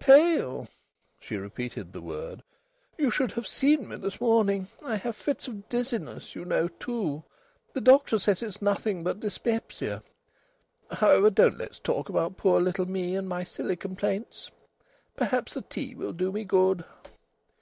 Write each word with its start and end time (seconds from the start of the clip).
"Pale!" 0.00 0.66
she 1.20 1.36
repeated 1.36 1.92
the 1.92 2.00
word. 2.00 2.42
"You 2.98 3.12
should 3.12 3.30
have 3.30 3.46
seen 3.46 3.86
me 3.86 3.94
this 3.94 4.20
morning: 4.20 4.66
I 4.84 4.96
have 4.96 5.14
fits 5.14 5.46
of 5.46 5.68
dizziness, 5.68 6.34
you 6.34 6.44
know, 6.44 6.66
too. 6.66 7.22
The 7.74 7.80
doctor 7.80 8.18
says 8.18 8.42
it's 8.42 8.60
nothing 8.60 9.04
but 9.04 9.20
dyspepsia. 9.20 10.02
However, 10.90 11.30
don't 11.30 11.58
let's 11.58 11.78
talk 11.78 12.08
about 12.08 12.36
poor 12.36 12.60
little 12.60 12.86
me 12.86 13.14
and 13.14 13.28
my 13.28 13.44
silly 13.44 13.76
complaints. 13.76 14.50
Perhaps 15.14 15.54
the 15.54 15.62
tea 15.62 15.94
will 15.94 16.12
do 16.12 16.32
me 16.32 16.42
good." 16.42 16.84